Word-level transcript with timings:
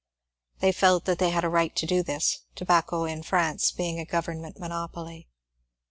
They 0.61 0.71
felt 0.71 1.05
that 1.05 1.19
they 1.19 1.29
had 1.29 1.43
a 1.43 1.47
right 1.47 1.75
to 1.75 1.85
do 1.85 2.01
this, 2.01 2.39
tobacco 2.55 3.05
in 3.05 3.21
France 3.21 3.69
being 3.71 3.99
a 3.99 4.03
government 4.05 4.57
monopoly. 4.57 5.27